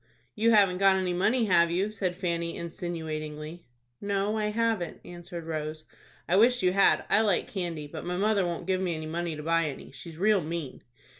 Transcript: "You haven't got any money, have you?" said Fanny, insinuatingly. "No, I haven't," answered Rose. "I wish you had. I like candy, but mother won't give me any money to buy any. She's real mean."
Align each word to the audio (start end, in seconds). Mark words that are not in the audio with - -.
"You 0.33 0.49
haven't 0.49 0.79
got 0.79 0.95
any 0.95 1.13
money, 1.13 1.45
have 1.45 1.69
you?" 1.69 1.91
said 1.91 2.15
Fanny, 2.15 2.57
insinuatingly. 2.57 3.67
"No, 4.01 4.35
I 4.35 4.45
haven't," 4.45 4.99
answered 5.05 5.43
Rose. 5.45 5.85
"I 6.27 6.37
wish 6.37 6.63
you 6.63 6.73
had. 6.73 7.05
I 7.07 7.21
like 7.21 7.45
candy, 7.47 7.85
but 7.85 8.03
mother 8.03 8.43
won't 8.43 8.65
give 8.65 8.81
me 8.81 8.95
any 8.95 9.05
money 9.05 9.35
to 9.35 9.43
buy 9.43 9.65
any. 9.65 9.91
She's 9.91 10.17
real 10.17 10.41
mean." 10.41 10.81